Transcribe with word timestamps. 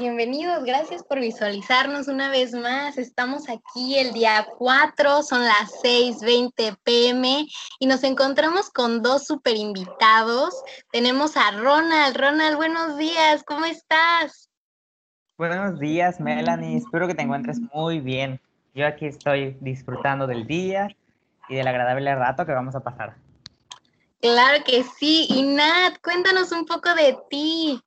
Bienvenidos. 0.00 0.64
Gracias 0.64 1.02
por 1.04 1.20
visualizarnos 1.20 2.08
una 2.08 2.30
vez 2.30 2.54
más. 2.54 2.96
Estamos 2.96 3.50
aquí 3.50 3.98
el 3.98 4.14
día 4.14 4.46
4, 4.56 5.22
son 5.22 5.44
las 5.44 5.72
6:20 5.82 6.74
pm 6.82 7.46
y 7.78 7.86
nos 7.86 8.02
encontramos 8.02 8.70
con 8.70 9.02
dos 9.02 9.26
super 9.26 9.54
invitados. 9.54 10.54
Tenemos 10.90 11.36
a 11.36 11.50
Ronald. 11.50 12.16
Ronald, 12.16 12.56
buenos 12.56 12.96
días, 12.96 13.44
¿cómo 13.44 13.66
estás? 13.66 14.48
Buenos 15.36 15.78
días, 15.78 16.18
Melanie. 16.18 16.78
Espero 16.78 17.06
que 17.06 17.14
te 17.14 17.20
encuentres 17.20 17.60
muy 17.74 18.00
bien. 18.00 18.40
Yo 18.74 18.86
aquí 18.86 19.04
estoy 19.04 19.58
disfrutando 19.60 20.26
del 20.26 20.46
día 20.46 20.88
y 21.50 21.56
del 21.56 21.68
agradable 21.68 22.14
rato 22.14 22.46
que 22.46 22.52
vamos 22.52 22.74
a 22.74 22.80
pasar. 22.80 23.16
Claro 24.22 24.64
que 24.64 24.82
sí. 24.82 25.26
Y 25.28 25.42
Nat, 25.42 25.98
cuéntanos 26.02 26.52
un 26.52 26.64
poco 26.64 26.94
de 26.94 27.18
ti. 27.28 27.82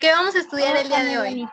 ¿Qué 0.00 0.10
vamos 0.12 0.34
a 0.34 0.38
estudiar 0.38 0.74
el 0.78 0.88
día 0.88 1.04
de 1.04 1.18
hoy? 1.18 1.48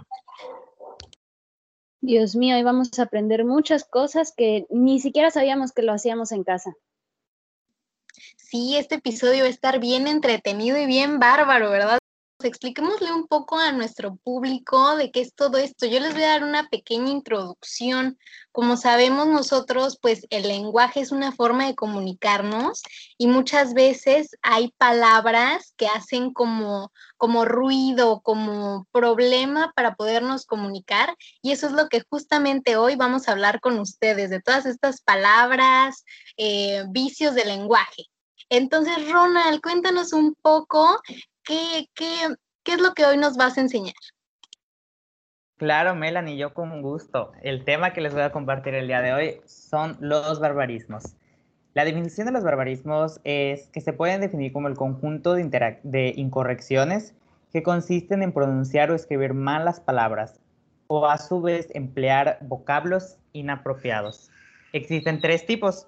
Dios 2.00 2.38
mío, 2.38 2.56
hoy 2.56 2.64
vamos 2.64 2.98
a 2.98 3.04
aprender 3.04 3.44
muchas 3.44 3.84
cosas 3.84 4.34
que 4.36 4.66
ni 4.70 5.02
siquiera 5.02 5.30
sabíamos 5.32 5.73
que 5.73 5.82
lo 5.82 5.92
hacíamos 5.92 6.32
en 6.32 6.46
casa. 6.46 6.73
Sí, 8.38 8.78
este 8.78 8.96
episodio 8.96 9.42
va 9.42 9.48
a 9.48 9.50
estar 9.50 9.80
bien 9.80 10.08
entretenido 10.08 10.78
y 10.78 10.86
bien 10.86 11.20
bárbaro, 11.20 11.70
¿verdad? 11.70 12.00
Expliquémosle 12.46 13.12
un 13.12 13.27
poco 13.27 13.58
a 13.58 13.72
nuestro 13.72 14.16
público 14.18 14.95
de 14.95 15.12
qué 15.12 15.22
es 15.22 15.34
todo 15.34 15.58
esto. 15.58 15.86
Yo 15.86 16.00
les 16.00 16.14
voy 16.14 16.23
a 16.23 16.30
dar 16.30 16.44
una 16.44 16.70
pequeña 16.70 17.09
introducción. 17.09 18.18
Como 18.52 18.78
sabemos 18.78 19.28
nosotros, 19.28 19.98
pues 20.02 20.25
el 20.30 20.48
lenguaje 20.48 21.00
es 21.00 21.11
una 21.11 21.31
forma 21.31 21.66
de 21.66 21.76
comunicarnos 21.76 22.81
y 23.17 23.28
muchas 23.28 23.73
veces 23.73 24.36
hay 24.42 24.72
palabras 24.78 25.73
que 25.78 25.88
hacen 25.88 26.31
como, 26.31 26.92
como 27.17 27.45
ruido, 27.45 28.22
como 28.22 28.88
problema 28.92 29.72
para 29.76 29.95
podernos 29.95 30.45
comunicar 30.45 31.16
y 31.42 31.52
eso 31.52 31.67
es 31.67 31.73
lo 31.73 31.89
que 31.89 32.04
justamente 32.09 32.78
hoy 32.78 32.95
vamos 32.95 33.28
a 33.28 33.31
hablar 33.31 33.59
con 33.59 33.80
ustedes, 33.80 34.30
de 34.30 34.42
todas 34.42 34.66
estas 34.66 35.02
palabras, 35.02 36.04
eh, 36.38 36.83
vicios 36.89 37.36
del 37.36 37.48
lenguaje. 37.48 38.06
Entonces, 38.50 39.11
Ronald, 39.11 39.61
cuéntanos 39.61 40.14
un 40.14 40.33
poco 40.42 41.02
¿qué, 41.48 41.90
qué, 41.95 42.73
es 42.73 42.81
lo 42.81 42.94
que 42.94 43.06
hoy 43.06 43.17
nos 43.17 43.38
vas 43.38 43.58
a 43.58 43.62
enseñar? 43.62 43.94
Claro, 45.58 45.95
Melanie, 45.95 46.38
yo 46.38 46.54
con 46.54 46.81
gusto. 46.81 47.31
El 47.42 47.64
tema 47.64 47.94
que 47.94 48.02
les 48.02 48.14
voy 48.14 48.22
a 48.22 48.31
compartir 48.31 48.76
el 48.76 48.88
día 48.88 49.02
de 49.02 49.14
hoy 49.14 49.42
son 49.45 49.98
los 50.00 50.39
barbarismos. 50.39 51.16
La 51.73 51.86
definición 51.86 52.28
de 52.28 52.34
los 52.34 52.44
barbarismos 52.44 53.20
es 53.23 53.67
que 53.70 53.81
se 53.81 53.94
pueden 53.94 54.22
definir 54.22 54.52
como 54.52 54.67
el 54.67 54.76
conjunto 54.76 55.34
de, 55.34 55.80
de 55.84 56.14
incorrecciones 56.16 57.16
que 57.52 57.64
consisten 57.64 58.22
en 58.22 58.34
pronunciar 58.34 58.92
o 58.92 58.95
escribir 58.95 59.34
malas 59.34 59.80
palabras 59.80 60.39
o 60.88 61.08
a 61.08 61.17
su 61.17 61.42
vez 61.42 61.70
emplear 61.73 62.38
vocablos 62.42 63.17
inapropiados. 63.34 64.30
Existen 64.73 65.22
tres 65.22 65.45
tipos. 65.45 65.88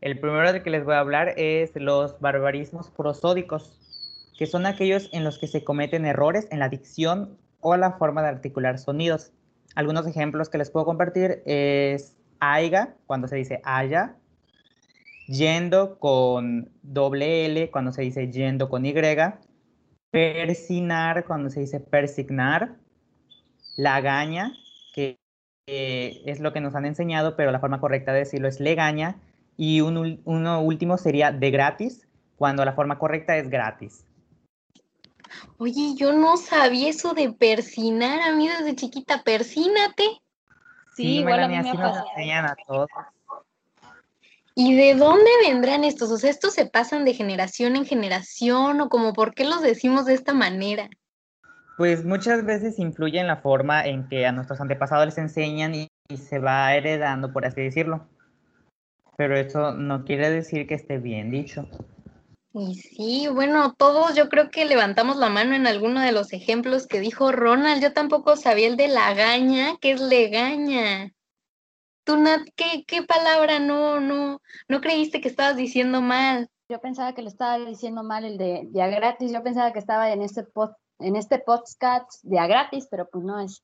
El 0.00 0.20
primero 0.20 0.52
del 0.52 0.62
que 0.62 0.70
les 0.70 0.84
voy 0.84 0.94
a 0.94 1.00
hablar 1.00 1.34
es 1.36 1.74
los 1.74 2.20
barbarismos 2.20 2.90
prosódicos 2.90 3.85
que 4.36 4.46
son 4.46 4.66
aquellos 4.66 5.08
en 5.12 5.24
los 5.24 5.38
que 5.38 5.46
se 5.46 5.64
cometen 5.64 6.04
errores 6.04 6.46
en 6.50 6.58
la 6.58 6.68
dicción 6.68 7.38
o 7.60 7.76
la 7.76 7.92
forma 7.92 8.22
de 8.22 8.28
articular 8.28 8.78
sonidos. 8.78 9.32
Algunos 9.74 10.06
ejemplos 10.06 10.48
que 10.48 10.58
les 10.58 10.70
puedo 10.70 10.86
compartir 10.86 11.42
es 11.46 12.16
aiga, 12.40 12.94
cuando 13.06 13.28
se 13.28 13.36
dice 13.36 13.60
haya, 13.64 14.16
yendo 15.26 15.98
con 15.98 16.70
doble 16.82 17.46
L, 17.46 17.70
cuando 17.70 17.92
se 17.92 18.02
dice 18.02 18.30
yendo 18.30 18.68
con 18.68 18.86
Y, 18.86 18.94
persinar, 20.10 21.24
cuando 21.24 21.50
se 21.50 21.60
dice 21.60 21.80
persignar, 21.80 22.76
lagaña, 23.76 24.52
que 24.94 25.18
es 25.66 26.40
lo 26.40 26.52
que 26.52 26.60
nos 26.60 26.74
han 26.74 26.86
enseñado, 26.86 27.36
pero 27.36 27.50
la 27.50 27.60
forma 27.60 27.80
correcta 27.80 28.12
de 28.12 28.20
decirlo 28.20 28.48
es 28.48 28.60
legaña, 28.60 29.16
y 29.56 29.80
uno 29.80 30.60
último 30.60 30.96
sería 30.98 31.32
de 31.32 31.50
gratis, 31.50 32.06
cuando 32.36 32.64
la 32.64 32.74
forma 32.74 32.98
correcta 32.98 33.36
es 33.36 33.50
gratis. 33.50 34.04
Oye, 35.58 35.94
yo 35.96 36.12
no 36.12 36.36
sabía 36.36 36.88
eso 36.88 37.14
de 37.14 37.32
persinar, 37.32 38.20
a 38.20 38.32
mí 38.32 38.48
desde 38.48 38.74
chiquita, 38.74 39.22
persínate. 39.22 40.20
Sí, 40.94 41.18
igual 41.18 41.44
a 41.44 41.48
mí 41.48 41.54
me 41.54 41.70
enseñan 41.70 42.46
a 42.46 42.56
todos. 42.66 42.88
¿Y 44.54 44.74
de 44.74 44.94
dónde 44.94 45.30
vendrán 45.46 45.84
estos? 45.84 46.10
O 46.10 46.16
sea, 46.16 46.30
¿estos 46.30 46.54
se 46.54 46.64
pasan 46.64 47.04
de 47.04 47.12
generación 47.12 47.76
en 47.76 47.84
generación 47.84 48.80
o 48.80 48.88
como 48.88 49.12
por 49.12 49.34
qué 49.34 49.44
los 49.44 49.60
decimos 49.60 50.06
de 50.06 50.14
esta 50.14 50.32
manera? 50.32 50.88
Pues 51.76 52.06
muchas 52.06 52.42
veces 52.46 52.78
influye 52.78 53.20
en 53.20 53.26
la 53.26 53.36
forma 53.36 53.84
en 53.84 54.08
que 54.08 54.24
a 54.24 54.32
nuestros 54.32 54.62
antepasados 54.62 55.04
les 55.04 55.18
enseñan 55.18 55.74
y 55.74 55.90
se 56.16 56.38
va 56.38 56.74
heredando, 56.74 57.34
por 57.34 57.44
así 57.44 57.60
decirlo. 57.60 58.08
Pero 59.18 59.36
eso 59.36 59.72
no 59.72 60.04
quiere 60.06 60.30
decir 60.30 60.66
que 60.66 60.74
esté 60.74 60.96
bien 60.96 61.30
dicho. 61.30 61.68
Y 62.58 62.74
sí, 62.74 63.28
bueno, 63.28 63.74
todos 63.74 64.14
yo 64.14 64.30
creo 64.30 64.50
que 64.50 64.64
levantamos 64.64 65.18
la 65.18 65.28
mano 65.28 65.54
en 65.54 65.66
alguno 65.66 66.00
de 66.00 66.12
los 66.12 66.32
ejemplos 66.32 66.86
que 66.86 67.00
dijo 67.00 67.30
Ronald. 67.30 67.82
Yo 67.82 67.92
tampoco 67.92 68.34
sabía 68.36 68.66
el 68.66 68.78
de 68.78 68.88
lagaña, 68.88 69.76
que 69.78 69.90
es 69.90 70.00
legaña. 70.00 71.12
Tú, 72.04 72.16
Nat, 72.16 72.48
¿qué, 72.56 72.84
qué 72.86 73.02
palabra 73.02 73.58
no, 73.58 74.00
no, 74.00 74.40
no 74.68 74.80
creíste 74.80 75.20
que 75.20 75.28
estabas 75.28 75.56
diciendo 75.56 76.00
mal? 76.00 76.48
Yo 76.70 76.80
pensaba 76.80 77.14
que 77.14 77.20
lo 77.20 77.28
estaba 77.28 77.58
diciendo 77.58 78.02
mal 78.02 78.24
el 78.24 78.38
de, 78.38 78.62
de 78.70 78.90
gratis. 78.90 79.32
Yo 79.32 79.42
pensaba 79.42 79.74
que 79.74 79.78
estaba 79.78 80.10
en 80.10 80.22
este 80.22 80.42
pod, 80.42 80.70
en 80.98 81.14
este 81.14 81.38
podcast 81.38 82.22
de 82.22 82.38
a 82.38 82.46
gratis, 82.46 82.88
pero 82.90 83.06
pues 83.06 83.22
no 83.22 83.38
es. 83.38 83.62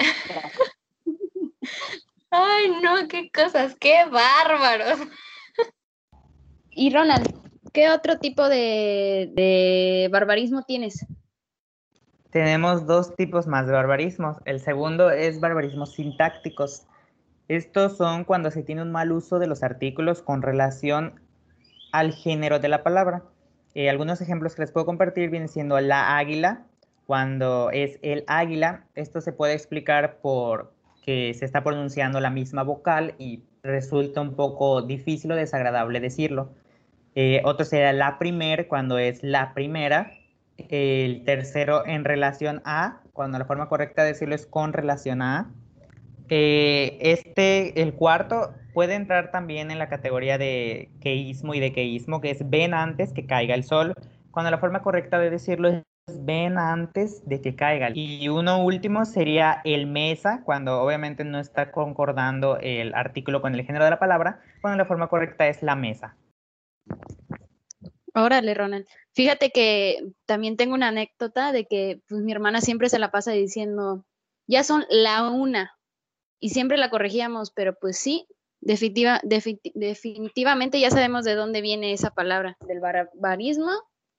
Ay, 2.30 2.70
no, 2.82 3.06
qué 3.06 3.30
cosas, 3.30 3.76
qué 3.78 4.04
bárbaros. 4.06 4.98
Y 6.72 6.92
Ronald, 6.92 7.39
¿Qué 7.72 7.88
otro 7.90 8.18
tipo 8.18 8.48
de, 8.48 10.08
barbarismo 10.10 10.62
tienes? 10.62 11.06
Tenemos 12.30 12.86
dos 12.86 13.14
tipos 13.14 13.46
más 13.46 13.66
de 13.66 13.72
barbarismos. 13.72 14.38
El 14.44 14.60
segundo 14.60 15.10
es 15.10 15.40
barbarismos 15.40 15.92
sintácticos. 15.94 16.86
Estos 17.48 17.96
son 17.96 18.24
cuando 18.24 18.50
se 18.50 18.62
tiene 18.62 18.82
un 18.82 18.92
mal 18.92 19.12
uso 19.12 19.38
de 19.38 19.46
los 19.46 19.62
artículos 19.62 20.22
con 20.22 20.42
relación 20.42 21.20
al 21.92 22.12
género 22.12 22.58
de 22.58 22.68
la 22.68 22.82
palabra. 22.82 23.24
Eh, 23.74 23.88
algunos 23.88 24.20
ejemplos 24.20 24.54
que 24.54 24.62
les 24.62 24.72
puedo 24.72 24.86
compartir 24.86 25.30
vienen 25.30 25.48
siendo 25.48 25.78
la 25.80 26.16
águila, 26.16 26.66
cuando 27.06 27.70
es 27.70 27.98
el 28.02 28.24
águila. 28.26 28.86
Esto 28.94 29.20
se 29.20 29.32
puede 29.32 29.54
explicar 29.54 30.18
por 30.20 30.72
que 31.04 31.34
se 31.34 31.44
está 31.44 31.64
pronunciando 31.64 32.20
la 32.20 32.30
misma 32.30 32.62
vocal 32.62 33.14
y 33.18 33.42
resulta 33.62 34.20
un 34.20 34.34
poco 34.34 34.82
difícil 34.82 35.32
o 35.32 35.36
desagradable 35.36 36.00
decirlo. 36.00 36.50
Eh, 37.22 37.42
otro 37.44 37.66
sería 37.66 37.92
la 37.92 38.18
primer, 38.18 38.66
cuando 38.66 38.96
es 38.96 39.22
la 39.22 39.52
primera. 39.52 40.10
El 40.56 41.22
tercero 41.26 41.86
en 41.86 42.06
relación 42.06 42.62
a, 42.64 43.02
cuando 43.12 43.38
la 43.38 43.44
forma 43.44 43.68
correcta 43.68 44.04
de 44.04 44.08
decirlo 44.08 44.34
es 44.34 44.46
con 44.46 44.72
relación 44.72 45.20
a. 45.20 45.52
Eh, 46.30 46.96
este, 47.02 47.82
el 47.82 47.92
cuarto, 47.92 48.54
puede 48.72 48.94
entrar 48.94 49.30
también 49.32 49.70
en 49.70 49.78
la 49.78 49.90
categoría 49.90 50.38
de 50.38 50.88
queísmo 51.02 51.52
y 51.52 51.60
de 51.60 51.74
queísmo, 51.74 52.22
que 52.22 52.30
es 52.30 52.48
ven 52.48 52.72
antes 52.72 53.12
que 53.12 53.26
caiga 53.26 53.54
el 53.54 53.64
sol, 53.64 53.92
cuando 54.30 54.50
la 54.50 54.56
forma 54.56 54.80
correcta 54.80 55.18
de 55.18 55.28
decirlo 55.28 55.68
es 55.68 55.84
ven 56.24 56.56
antes 56.56 57.22
de 57.28 57.42
que 57.42 57.54
caiga. 57.54 57.90
Y 57.92 58.30
uno 58.30 58.64
último 58.64 59.04
sería 59.04 59.60
el 59.64 59.86
mesa, 59.86 60.40
cuando 60.42 60.80
obviamente 60.80 61.24
no 61.24 61.38
está 61.38 61.70
concordando 61.70 62.56
el 62.62 62.94
artículo 62.94 63.42
con 63.42 63.54
el 63.54 63.66
género 63.66 63.84
de 63.84 63.90
la 63.90 63.98
palabra, 63.98 64.40
cuando 64.62 64.78
la 64.78 64.86
forma 64.86 65.08
correcta 65.08 65.48
es 65.48 65.62
la 65.62 65.76
mesa. 65.76 66.16
Órale, 68.14 68.54
Ronald. 68.54 68.86
Fíjate 69.12 69.50
que 69.50 70.12
también 70.26 70.56
tengo 70.56 70.74
una 70.74 70.88
anécdota 70.88 71.52
de 71.52 71.66
que 71.66 72.02
pues, 72.08 72.22
mi 72.22 72.32
hermana 72.32 72.60
siempre 72.60 72.88
se 72.88 72.98
la 72.98 73.10
pasa 73.10 73.32
diciendo, 73.32 74.04
ya 74.46 74.64
son 74.64 74.84
la 74.88 75.28
una, 75.30 75.78
y 76.40 76.50
siempre 76.50 76.78
la 76.78 76.90
corregíamos, 76.90 77.50
pero 77.50 77.74
pues 77.78 77.98
sí, 77.98 78.26
definitiva, 78.60 79.20
definitivamente 79.22 80.80
ya 80.80 80.90
sabemos 80.90 81.24
de 81.24 81.34
dónde 81.34 81.60
viene 81.60 81.92
esa 81.92 82.10
palabra, 82.10 82.56
del 82.66 82.80
barbarismo 82.80 83.70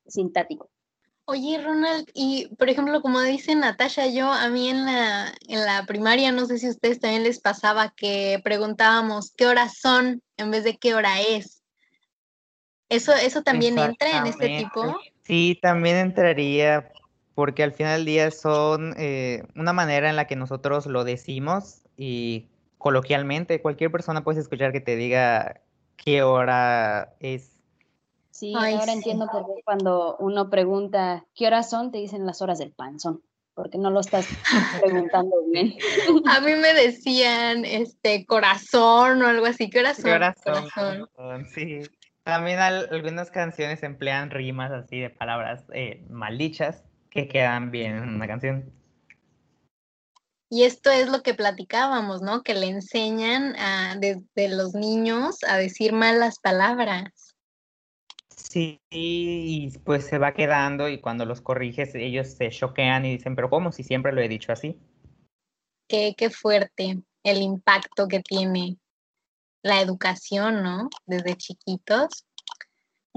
sintático. 0.05 0.69
Oye, 1.25 1.61
Ronald, 1.61 2.09
y 2.13 2.47
por 2.55 2.69
ejemplo, 2.69 3.01
como 3.01 3.21
dice 3.21 3.55
Natasha, 3.55 4.07
yo 4.07 4.31
a 4.31 4.49
mí 4.49 4.69
en 4.69 4.85
la, 4.85 5.33
en 5.47 5.65
la 5.65 5.85
primaria, 5.85 6.31
no 6.31 6.45
sé 6.45 6.57
si 6.57 6.67
a 6.67 6.71
ustedes 6.71 6.99
también 6.99 7.23
les 7.23 7.39
pasaba 7.39 7.93
que 7.95 8.39
preguntábamos 8.43 9.31
qué 9.31 9.47
horas 9.47 9.77
son 9.77 10.21
en 10.37 10.51
vez 10.51 10.63
de 10.63 10.77
qué 10.77 10.93
hora 10.93 11.21
es. 11.21 11.60
¿Eso, 12.91 13.13
eso 13.13 13.41
también 13.41 13.79
entra 13.79 14.17
en 14.17 14.27
este 14.27 14.49
tipo? 14.57 14.99
Sí, 15.23 15.57
también 15.61 15.95
entraría, 15.95 16.91
porque 17.35 17.63
al 17.63 17.71
final 17.71 17.99
del 17.99 18.05
día 18.05 18.31
son 18.31 18.93
eh, 18.97 19.43
una 19.55 19.71
manera 19.71 20.09
en 20.09 20.17
la 20.17 20.27
que 20.27 20.35
nosotros 20.35 20.87
lo 20.87 21.05
decimos 21.05 21.83
y 21.95 22.49
coloquialmente 22.77 23.61
cualquier 23.61 23.91
persona 23.91 24.25
puede 24.25 24.41
escuchar 24.41 24.73
que 24.73 24.81
te 24.81 24.97
diga 24.97 25.61
qué 25.95 26.21
hora 26.21 27.15
es. 27.21 27.61
Sí, 28.31 28.53
ahora 28.53 28.91
entiendo 28.91 29.27
por 29.31 29.45
qué 29.45 29.61
cuando 29.63 30.17
uno 30.17 30.49
pregunta 30.49 31.25
qué 31.33 31.47
horas 31.47 31.69
son, 31.69 31.91
te 31.91 31.99
dicen 31.99 32.25
las 32.25 32.41
horas 32.41 32.59
del 32.59 32.73
panzón, 32.73 33.21
porque 33.53 33.71
porque 33.71 33.77
no 33.77 33.89
lo 33.89 34.01
estás 34.01 34.27
preguntando 34.81 35.37
bien. 35.49 35.75
A 36.29 36.41
mí 36.41 36.55
me 36.55 36.73
decían 36.73 37.63
este 37.63 38.25
corazón 38.25 39.21
o 39.21 39.27
algo 39.27 39.45
así. 39.45 39.69
Corazón. 39.71 40.11
Corazón, 40.11 40.67
corazón. 41.15 41.45
sí. 41.53 41.79
También 42.23 42.59
algunas 42.59 43.31
canciones 43.31 43.81
emplean 43.83 44.29
rimas 44.29 44.71
así 44.71 44.99
de 44.99 45.09
palabras 45.09 45.63
eh, 45.73 46.05
maldichas 46.09 46.83
que 47.09 47.27
quedan 47.27 47.71
bien 47.71 47.97
en 47.97 48.09
una 48.09 48.27
canción. 48.27 48.71
Y 50.49 50.63
esto 50.63 50.91
es 50.91 51.09
lo 51.09 51.23
que 51.23 51.33
platicábamos, 51.33 52.21
¿no? 52.21 52.43
Que 52.43 52.53
le 52.53 52.67
enseñan 52.67 53.55
a, 53.57 53.95
desde 53.97 54.49
los 54.49 54.73
niños 54.73 55.37
a 55.47 55.57
decir 55.57 55.93
malas 55.93 56.39
palabras. 56.39 57.35
Sí, 58.35 58.81
y 58.89 59.77
pues 59.79 60.05
se 60.05 60.17
va 60.17 60.33
quedando 60.33 60.89
y 60.89 60.99
cuando 60.99 61.25
los 61.25 61.39
corriges 61.39 61.95
ellos 61.95 62.27
se 62.27 62.49
choquean 62.49 63.05
y 63.05 63.15
dicen, 63.15 63.35
pero 63.35 63.49
¿cómo 63.49 63.71
si 63.71 63.83
siempre 63.83 64.11
lo 64.11 64.21
he 64.21 64.27
dicho 64.27 64.51
así? 64.51 64.77
Qué, 65.87 66.15
qué 66.17 66.29
fuerte 66.29 67.01
el 67.23 67.41
impacto 67.41 68.09
que 68.09 68.19
tiene 68.19 68.77
la 69.63 69.81
educación, 69.81 70.63
¿no? 70.63 70.89
Desde 71.05 71.35
chiquitos. 71.35 72.25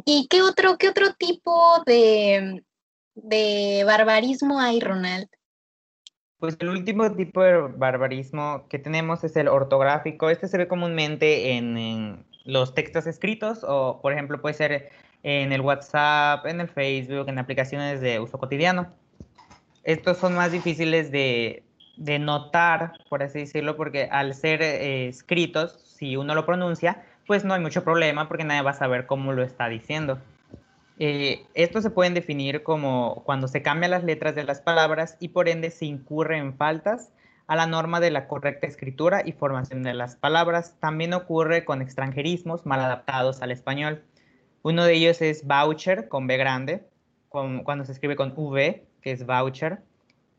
¿Y 0.05 0.27
qué 0.29 0.43
otro, 0.43 0.77
qué 0.79 0.89
otro 0.89 1.15
tipo 1.15 1.83
de, 1.87 2.65
de 3.15 3.85
barbarismo 3.87 4.61
hay, 4.61 4.81
Ronald? 4.81 5.29
Pues 6.39 6.57
el 6.59 6.69
último 6.69 7.11
tipo 7.15 7.43
de 7.43 7.59
barbarismo 7.59 8.67
que 8.69 8.79
tenemos 8.79 9.25
es 9.25 9.37
el 9.37 9.49
ortográfico. 9.49 10.29
Este 10.29 10.49
se 10.49 10.59
ve 10.59 10.69
comúnmente 10.69 11.53
en, 11.53 12.27
los 12.45 12.75
textos 12.75 13.07
escritos 13.07 13.65
o, 13.67 14.01
por 14.03 14.13
ejemplo, 14.13 14.41
puede 14.43 14.55
ser 14.55 14.91
en 15.23 15.53
el 15.53 15.63
WhatsApp, 15.63 16.45
en 16.45 16.61
el 16.61 16.69
Facebook, 16.69 17.29
en 17.29 17.39
aplicaciones 17.39 18.03
de 18.03 18.21
uso 18.21 18.37
cotidiano. 18.39 18.93
Estos 19.83 20.19
son 20.19 20.35
más 20.35 20.53
difíciles 20.53 21.11
de, 21.11 21.63
notar, 21.97 22.93
por 23.09 23.23
así 23.23 23.41
decirlo, 23.41 23.77
porque 23.77 24.09
al 24.11 24.35
ser 24.35 24.63
eh, 24.63 25.09
escritos, 25.09 25.73
si 25.85 26.17
uno 26.17 26.35
lo 26.35 26.47
pronuncia, 26.47 27.03
pues 27.27 27.45
no 27.45 27.55
hay 27.55 27.61
mucho 27.61 27.85
problema 27.85 28.29
porque 28.29 28.45
nadie 28.45 28.63
va 28.63 28.73
a 28.73 28.75
saber 28.75 29.07
cómo 29.07 29.33
lo 29.33 29.43
está 29.43 29.69
diciendo. 29.69 30.19
Eh, 30.99 31.47
estos 31.55 31.83
se 31.83 31.91
pueden 31.91 32.15
definir 32.15 32.63
como 32.63 33.23
cuando 33.25 33.49
se 33.49 33.63
cambian 33.63 33.91
las 33.91 34.05
letras 34.05 34.35
de 34.35 34.45
las 34.45 34.61
palabras 34.61 35.17
y 35.19 35.29
por 35.29 35.49
ende 35.49 35.71
se 35.71 35.87
incurre 35.87 36.39
en 36.39 36.55
faltas 36.57 37.11
a 37.47 37.57
la 37.57 37.67
norma 37.67 38.01
de 38.01 38.11
la 38.11 38.29
correcta 38.29 38.67
escritura 38.67 39.23
y 39.25 39.33
formación 39.33 39.83
de 39.83 39.95
las 39.95 40.17
palabras. 40.17 40.77
También 40.81 41.13
ocurre 41.15 41.65
con 41.65 41.83
extranjerismos 41.83 42.65
mal 42.65 42.81
adaptados 42.81 43.43
al 43.43 43.51
español. 43.51 44.03
Uno 44.63 44.85
de 44.85 44.95
ellos 44.95 45.21
es 45.21 45.47
voucher 45.47 46.09
con 46.09 46.27
B 46.27 46.37
grande, 46.37 46.87
cuando 47.29 47.85
se 47.85 47.93
escribe 47.93 48.17
con 48.17 48.33
V, 48.35 48.87
que 49.03 49.13
es 49.13 49.27
voucher. 49.27 49.83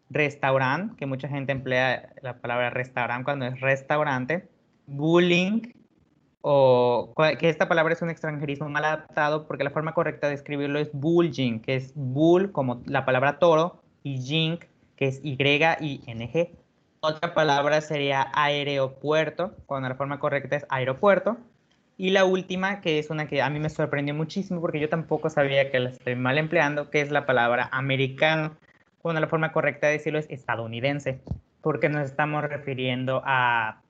Restaurant, 0.09 0.95
que 0.97 1.05
mucha 1.05 1.27
gente 1.27 1.51
emplea 1.51 2.13
la 2.21 2.37
palabra 2.37 2.69
restaurant 2.69 3.23
cuando 3.23 3.45
es 3.45 3.59
restaurante. 3.59 4.47
Bullying, 4.87 5.61
o 6.41 7.11
que 7.39 7.49
esta 7.49 7.67
palabra 7.67 7.93
es 7.93 8.03
un 8.03 8.11
extranjerismo 8.11 8.69
mal 8.69 8.85
adaptado 8.85 9.47
porque 9.47 9.63
la 9.63 9.71
forma 9.71 9.95
correcta 9.95 10.27
de 10.27 10.35
escribirlo 10.35 10.77
es 10.77 10.91
bullying, 10.93 11.59
que 11.59 11.75
es 11.75 11.91
bull 11.95 12.51
como 12.51 12.83
la 12.85 13.03
palabra 13.03 13.39
toro 13.39 13.81
y 14.03 14.21
jing, 14.21 14.59
que 14.95 15.07
es 15.07 15.19
Y-I-N-G. 15.23 16.51
Otra 16.99 17.33
palabra 17.33 17.81
sería 17.81 18.31
aeropuerto, 18.33 19.55
cuando 19.65 19.89
la 19.89 19.95
forma 19.95 20.19
correcta 20.19 20.55
es 20.55 20.65
aeropuerto. 20.69 21.37
Y 21.97 22.11
la 22.11 22.25
última, 22.25 22.81
que 22.81 22.99
es 22.99 23.09
una 23.09 23.27
que 23.27 23.41
a 23.41 23.49
mí 23.49 23.59
me 23.59 23.69
sorprendió 23.69 24.13
muchísimo 24.13 24.61
porque 24.61 24.79
yo 24.79 24.89
tampoco 24.89 25.31
sabía 25.31 25.71
que 25.71 25.79
la 25.79 25.89
estoy 25.89 26.15
mal 26.15 26.37
empleando, 26.37 26.91
que 26.91 27.01
es 27.01 27.09
la 27.09 27.25
palabra 27.25 27.69
americano, 27.71 28.55
cuando 29.05 29.21
la 29.21 29.27
forma 29.27 29.51
correcta 29.51 29.85
de 29.85 29.93
decirlo 29.93 30.17
es 30.17 30.25
estadounidense, 30.31 31.21
porque 31.61 31.89
nos 31.89 32.09
estamos 32.09 32.43
refiriendo 32.43 33.21
a 33.23 33.83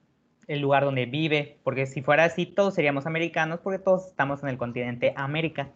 el 0.50 0.60
lugar 0.60 0.84
donde 0.84 1.06
vive, 1.06 1.58
porque 1.64 1.86
si 1.86 2.02
fuera 2.02 2.26
así 2.26 2.46
todos 2.46 2.74
seríamos 2.74 3.06
americanos 3.06 3.62
porque 3.64 3.80
todos 3.80 4.08
estamos 4.08 4.44
en 4.44 4.50
el 4.50 4.58
continente 4.58 5.14
América. 5.16 5.72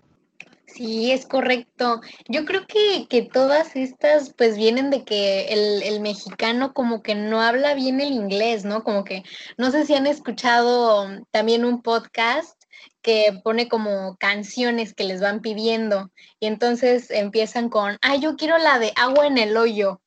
Sí, 0.65 1.13
es 1.13 1.25
correcto. 1.25 2.01
Yo 2.27 2.43
creo 2.43 2.67
que, 2.67 3.07
que 3.07 3.21
todas 3.21 3.77
estas 3.77 4.33
pues 4.33 4.57
vienen 4.57 4.89
de 4.89 5.05
que 5.05 5.45
el, 5.45 5.83
el, 5.83 6.01
mexicano 6.01 6.73
como 6.73 7.01
que 7.01 7.15
no 7.15 7.39
habla 7.39 7.75
bien 7.75 8.01
el 8.01 8.11
inglés, 8.11 8.65
¿no? 8.65 8.83
Como 8.83 9.05
que 9.05 9.23
no 9.57 9.71
sé 9.71 9.85
si 9.85 9.95
han 9.95 10.05
escuchado 10.05 11.07
también 11.31 11.63
un 11.63 11.81
podcast 11.81 12.58
que 13.01 13.39
pone 13.43 13.67
como 13.69 14.17
canciones 14.17 14.93
que 14.93 15.03
les 15.05 15.21
van 15.21 15.41
pidiendo 15.41 16.11
y 16.39 16.47
entonces 16.47 17.11
empiezan 17.11 17.69
con, 17.69 17.97
ah, 18.01 18.15
yo 18.15 18.35
quiero 18.35 18.57
la 18.57 18.79
de 18.79 18.91
agua 18.95 19.27
en 19.27 19.37
el 19.37 19.57
hoyo 19.57 20.01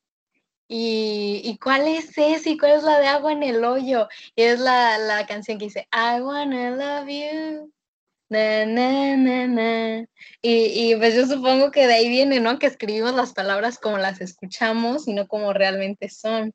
¿Y, 0.75 1.59
cuál 1.61 1.87
es 1.87 2.17
ese? 2.17 2.51
¿Y 2.51 2.57
cuál 2.57 2.73
es 2.73 2.83
la 2.83 2.99
de 2.99 3.07
agua 3.07 3.31
en 3.31 3.43
el 3.43 3.63
hoyo? 3.63 4.07
Y 4.35 4.43
es 4.43 4.59
la, 4.59 4.97
la 4.97 5.25
canción 5.27 5.59
que 5.59 5.65
dice, 5.65 5.87
I 5.91 6.21
wanna 6.21 6.71
love 6.71 7.07
you. 7.07 7.71
Na, 8.29 8.65
na, 8.65 9.15
na, 9.15 9.47
na. 9.47 10.05
Y, 10.41 10.91
y, 10.91 10.95
pues 10.95 11.15
yo 11.15 11.27
supongo 11.27 11.71
que 11.71 11.85
de 11.85 11.93
ahí 11.93 12.09
viene, 12.09 12.39
¿no? 12.39 12.57
Que 12.57 12.67
escribimos 12.67 13.13
las 13.13 13.33
palabras 13.33 13.77
como 13.77 13.99
las 13.99 14.21
escuchamos 14.21 15.07
y 15.07 15.13
no 15.13 15.27
como 15.27 15.53
realmente 15.53 16.09
son. 16.09 16.53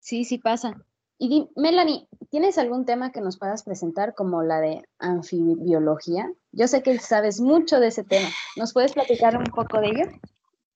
Sí, 0.00 0.24
sí 0.24 0.38
pasa. 0.38 0.74
Y 1.18 1.48
Melanie, 1.56 2.06
¿tienes 2.30 2.58
algún 2.58 2.84
tema 2.84 3.10
que 3.10 3.20
nos 3.20 3.38
puedas 3.38 3.64
presentar 3.64 4.14
como 4.14 4.42
la 4.42 4.60
de 4.60 4.88
anfibiología? 4.98 6.30
Yo 6.52 6.68
sé 6.68 6.82
que 6.82 6.98
sabes 7.00 7.40
mucho 7.40 7.80
de 7.80 7.88
ese 7.88 8.04
tema. 8.04 8.28
¿Nos 8.56 8.72
puedes 8.72 8.92
platicar 8.92 9.36
un 9.36 9.44
poco 9.44 9.80
de 9.80 9.88
ello? 9.88 10.04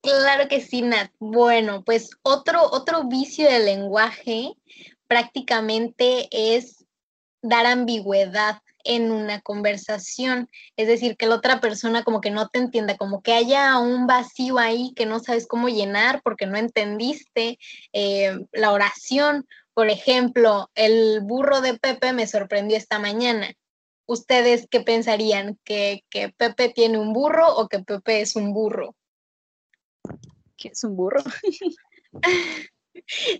Claro 0.03 0.49
que 0.49 0.61
sí, 0.61 0.83
Nat. 0.83 1.13
Bueno, 1.21 1.85
pues 1.85 2.11
otro, 2.23 2.61
otro 2.73 3.05
vicio 3.05 3.49
del 3.49 3.67
lenguaje 3.67 4.53
prácticamente 5.07 6.29
es 6.33 6.85
dar 7.41 7.67
ambigüedad 7.67 8.63
en 8.85 9.13
una 9.13 9.41
conversación, 9.41 10.49
es 10.77 10.89
decir, 10.89 11.17
que 11.17 11.27
la 11.27 11.37
otra 11.37 11.61
persona 11.61 12.03
como 12.03 12.21
que 12.21 12.31
no 12.31 12.49
te 12.49 12.59
entienda, 12.59 12.97
como 12.97 13.23
que 13.23 13.33
haya 13.33 13.79
un 13.79 14.07
vacío 14.07 14.59
ahí 14.59 14.93
que 14.97 15.07
no 15.07 15.21
sabes 15.21 15.47
cómo 15.47 15.69
llenar 15.69 16.21
porque 16.25 16.47
no 16.47 16.57
entendiste 16.57 17.59
eh, 17.93 18.39
la 18.53 18.73
oración. 18.73 19.47
Por 19.75 19.89
ejemplo, 19.91 20.71
el 20.75 21.21
burro 21.23 21.61
de 21.61 21.79
Pepe 21.79 22.13
me 22.13 22.27
sorprendió 22.27 22.77
esta 22.77 22.99
mañana. 22.99 23.53
¿Ustedes 24.07 24.67
qué 24.71 24.81
pensarían? 24.81 25.59
¿Que, 25.65 26.05
que 26.11 26.31
Pepe 26.31 26.69
tiene 26.69 26.99
un 26.99 27.13
burro 27.13 27.57
o 27.57 27.69
que 27.69 27.79
Pepe 27.79 28.21
es 28.21 28.37
un 28.37 28.53
burro? 28.53 28.95
que 30.63 30.69
es 30.69 30.85
un 30.85 30.97
burro. 30.97 31.23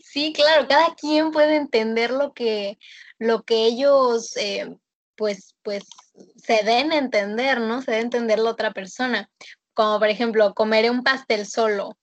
Sí, 0.03 0.33
claro, 0.33 0.67
cada 0.67 0.95
quien 0.95 1.31
puede 1.31 1.57
entender 1.57 2.11
lo 2.11 2.33
que, 2.33 2.79
lo 3.19 3.43
que 3.43 3.67
ellos, 3.67 4.35
eh, 4.39 4.77
pues, 5.15 5.55
pues, 5.63 5.85
se 6.37 6.65
den 6.65 6.91
a 6.91 6.97
entender, 6.97 7.61
¿no? 7.61 7.83
Se 7.83 7.91
debe 7.93 8.03
entender 8.03 8.39
la 8.39 8.51
otra 8.51 8.73
persona. 8.73 9.31
Como 9.75 9.99
por 9.99 10.09
ejemplo, 10.09 10.55
comeré 10.55 10.91
un 10.91 11.05
pastel 11.05 11.47
solo. 11.47 11.89
O 11.91 11.97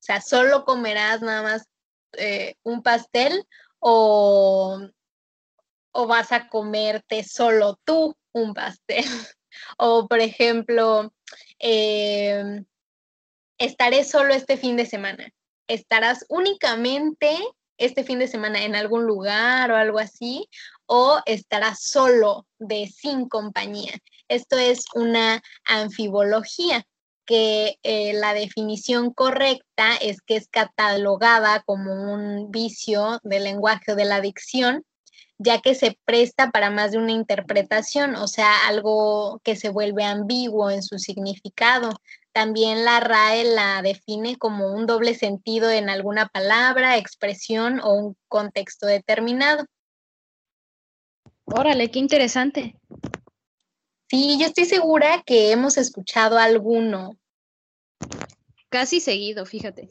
sea, 0.00 0.22
solo 0.22 0.64
comerás 0.64 1.20
nada 1.20 1.42
más 1.42 1.67
eh, 2.12 2.54
un 2.62 2.82
pastel 2.82 3.46
o, 3.78 4.80
o 5.92 6.06
vas 6.06 6.32
a 6.32 6.48
comerte 6.48 7.24
solo 7.24 7.78
tú 7.84 8.16
un 8.32 8.54
pastel. 8.54 9.04
o 9.78 10.06
por 10.06 10.20
ejemplo, 10.20 11.12
eh, 11.58 12.64
estaré 13.58 14.04
solo 14.04 14.34
este 14.34 14.56
fin 14.56 14.76
de 14.76 14.86
semana. 14.86 15.30
Estarás 15.66 16.24
únicamente 16.28 17.36
este 17.78 18.04
fin 18.04 18.18
de 18.18 18.28
semana 18.28 18.64
en 18.64 18.74
algún 18.74 19.04
lugar 19.04 19.70
o 19.70 19.76
algo 19.76 19.98
así, 19.98 20.48
o 20.86 21.20
estarás 21.26 21.82
solo 21.82 22.46
de 22.58 22.88
sin 22.88 23.28
compañía. 23.28 23.92
Esto 24.28 24.58
es 24.58 24.84
una 24.94 25.40
anfibología, 25.64 26.84
que 27.28 27.78
eh, 27.82 28.14
la 28.14 28.32
definición 28.32 29.12
correcta 29.12 29.96
es 30.00 30.22
que 30.22 30.36
es 30.36 30.48
catalogada 30.48 31.62
como 31.66 31.92
un 31.92 32.50
vicio 32.50 33.20
del 33.22 33.44
lenguaje 33.44 33.92
o 33.92 33.96
de 33.96 34.06
la 34.06 34.22
dicción, 34.22 34.82
ya 35.36 35.60
que 35.60 35.74
se 35.74 35.98
presta 36.06 36.50
para 36.50 36.70
más 36.70 36.92
de 36.92 36.98
una 36.98 37.12
interpretación, 37.12 38.16
o 38.16 38.28
sea, 38.28 38.66
algo 38.66 39.42
que 39.44 39.56
se 39.56 39.68
vuelve 39.68 40.04
ambiguo 40.04 40.70
en 40.70 40.82
su 40.82 40.98
significado. 40.98 41.90
También 42.32 42.86
la 42.86 42.98
RAE 42.98 43.44
la 43.44 43.82
define 43.82 44.36
como 44.36 44.72
un 44.72 44.86
doble 44.86 45.14
sentido 45.14 45.70
en 45.70 45.90
alguna 45.90 46.28
palabra, 46.28 46.96
expresión 46.96 47.78
o 47.80 47.92
un 47.92 48.16
contexto 48.28 48.86
determinado. 48.86 49.66
Órale, 51.44 51.90
qué 51.90 51.98
interesante. 51.98 52.74
Sí, 54.08 54.38
yo 54.40 54.46
estoy 54.46 54.64
segura 54.64 55.22
que 55.26 55.52
hemos 55.52 55.76
escuchado 55.76 56.38
alguno. 56.38 57.18
Casi 58.70 59.00
seguido, 59.00 59.44
fíjate. 59.44 59.88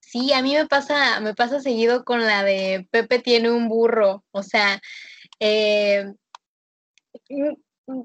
Sí, 0.00 0.32
a 0.32 0.42
mí 0.42 0.54
me 0.54 0.66
pasa, 0.66 1.18
me 1.20 1.34
pasa 1.34 1.60
seguido 1.60 2.04
con 2.04 2.24
la 2.24 2.44
de 2.44 2.86
Pepe 2.92 3.18
tiene 3.18 3.50
un 3.50 3.68
burro. 3.68 4.24
O 4.30 4.44
sea, 4.44 4.80
eh, 5.40 6.12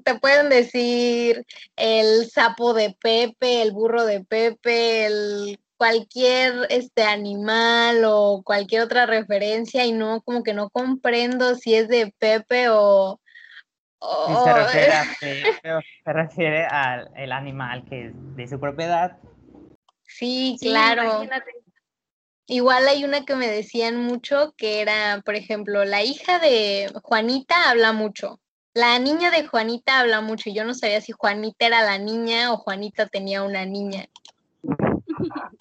te 0.04 0.18
pueden 0.18 0.48
decir 0.48 1.46
el 1.76 2.28
sapo 2.28 2.74
de 2.74 2.96
Pepe, 3.00 3.62
el 3.62 3.70
burro 3.70 4.04
de 4.04 4.24
Pepe, 4.24 5.06
el 5.06 5.60
cualquier 5.76 6.66
este 6.68 7.04
animal 7.04 8.02
o 8.04 8.42
cualquier 8.44 8.82
otra 8.82 9.06
referencia 9.06 9.86
y 9.86 9.92
no 9.92 10.20
como 10.20 10.42
que 10.42 10.52
no 10.52 10.68
comprendo 10.68 11.54
si 11.54 11.74
es 11.74 11.88
de 11.88 12.12
Pepe 12.18 12.68
o, 12.68 13.20
se 14.00 14.52
refiere 14.54 14.92
a 14.92 15.04
Pepe 15.20 15.74
o 15.74 15.80
se 16.04 16.12
refiere 16.12 16.66
al 16.66 17.32
animal 17.32 17.84
que 17.84 18.06
es 18.06 18.12
de 18.36 18.48
su 18.48 18.58
propiedad. 18.58 19.18
Sí, 20.02 20.56
claro. 20.60 21.22
Igual 22.46 22.88
hay 22.88 23.04
una 23.04 23.24
que 23.24 23.36
me 23.36 23.46
decían 23.46 23.96
mucho 23.96 24.54
que 24.56 24.80
era, 24.80 25.22
por 25.24 25.36
ejemplo, 25.36 25.84
la 25.84 26.02
hija 26.02 26.40
de 26.40 26.90
Juanita 27.02 27.70
habla 27.70 27.92
mucho. 27.92 28.40
La 28.74 28.98
niña 28.98 29.30
de 29.30 29.46
Juanita 29.46 30.00
habla 30.00 30.20
mucho 30.20 30.50
y 30.50 30.54
yo 30.54 30.64
no 30.64 30.74
sabía 30.74 31.00
si 31.00 31.12
Juanita 31.12 31.66
era 31.66 31.82
la 31.82 31.98
niña 31.98 32.52
o 32.52 32.56
Juanita 32.56 33.06
tenía 33.06 33.44
una 33.44 33.64
niña. 33.66 34.06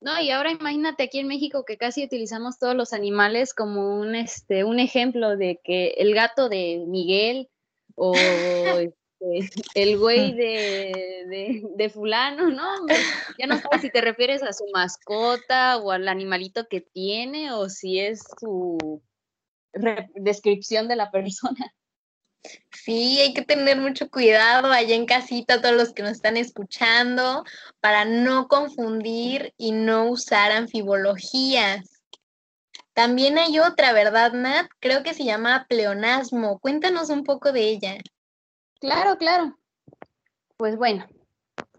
No, 0.00 0.18
y 0.18 0.30
ahora 0.30 0.50
imagínate 0.50 1.02
aquí 1.02 1.18
en 1.18 1.28
México 1.28 1.64
que 1.66 1.76
casi 1.76 2.04
utilizamos 2.04 2.58
todos 2.58 2.74
los 2.74 2.94
animales 2.94 3.52
como 3.52 4.00
un, 4.00 4.14
este, 4.14 4.64
un 4.64 4.78
ejemplo 4.78 5.36
de 5.36 5.60
que 5.62 5.88
el 5.98 6.14
gato 6.14 6.48
de 6.48 6.82
Miguel 6.86 7.50
o 7.96 8.14
este, 9.20 9.60
el 9.74 9.98
güey 9.98 10.32
de, 10.32 11.62
de, 11.76 11.90
fulano, 11.90 12.50
¿no? 12.50 12.86
Ya 13.38 13.46
no 13.46 13.58
sabes 13.58 13.82
si 13.82 13.90
te 13.90 14.00
refieres 14.00 14.42
a 14.42 14.54
su 14.54 14.64
mascota 14.72 15.76
o 15.76 15.90
al 15.90 16.08
animalito 16.08 16.66
que 16.68 16.80
tiene 16.80 17.52
o 17.52 17.68
si 17.68 18.00
es 18.00 18.22
su 18.40 19.02
descripción 20.14 20.88
de 20.88 20.96
la 20.96 21.10
persona. 21.10 21.74
Sí, 22.70 23.18
hay 23.20 23.34
que 23.34 23.42
tener 23.42 23.76
mucho 23.78 24.10
cuidado 24.10 24.72
allá 24.72 24.94
en 24.94 25.06
casita, 25.06 25.60
todos 25.60 25.74
los 25.74 25.92
que 25.92 26.02
nos 26.02 26.12
están 26.12 26.36
escuchando, 26.36 27.44
para 27.80 28.04
no 28.04 28.48
confundir 28.48 29.52
y 29.58 29.72
no 29.72 30.10
usar 30.10 30.50
anfibologías. 30.52 32.00
También 32.94 33.38
hay 33.38 33.58
otra, 33.58 33.92
¿verdad, 33.92 34.32
Nat? 34.32 34.68
Creo 34.80 35.02
que 35.02 35.14
se 35.14 35.24
llama 35.24 35.66
pleonasmo. 35.68 36.58
Cuéntanos 36.58 37.10
un 37.10 37.24
poco 37.24 37.52
de 37.52 37.62
ella. 37.62 37.94
Claro, 38.80 39.16
claro. 39.18 39.56
Pues 40.56 40.76
bueno, 40.76 41.06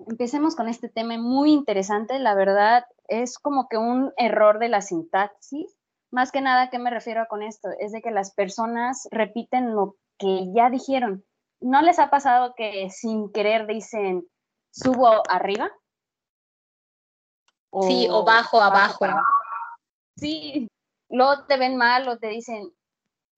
empecemos 0.08 0.56
con 0.56 0.68
este 0.68 0.90
tema 0.90 1.18
muy 1.18 1.52
interesante. 1.52 2.18
La 2.20 2.36
verdad 2.36 2.86
es 3.08 3.38
como 3.38 3.68
que 3.68 3.78
un 3.78 4.14
error 4.18 4.60
de 4.60 4.70
la 4.70 4.82
sintaxis. 4.82 5.76
Más 6.12 6.32
que 6.32 6.42
nada, 6.42 6.70
¿qué 6.70 6.80
me 6.80 6.90
refiero 6.90 7.26
con 7.30 7.42
esto? 7.42 7.70
Es 7.80 7.92
de 7.92 8.02
que 8.02 8.12
las 8.12 8.34
personas 8.34 9.08
repiten 9.12 9.76
lo 9.76 9.98
que 10.22 10.54
ya 10.54 10.70
dijeron. 10.70 11.26
¿No 11.60 11.82
les 11.82 12.00
ha 12.00 12.10
pasado 12.10 12.54
que 12.56 12.90
sin 12.90 13.32
querer 13.32 13.68
dicen 13.68 14.26
subo 14.72 15.24
arriba? 15.30 15.70
sí, 17.82 18.08
o 18.10 18.24
bajo 18.24 18.62
abajo. 18.62 19.06
Sí, 20.18 20.68
luego 21.10 21.46
te 21.46 21.58
ven 21.58 21.78
mal 21.78 22.08
o 22.08 22.18
te 22.18 22.28
dicen, 22.28 22.72